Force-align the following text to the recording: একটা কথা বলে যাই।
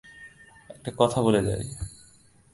একটা 0.69 0.91
কথা 0.97 1.19
বলে 1.21 1.41
যাই। 1.43 1.63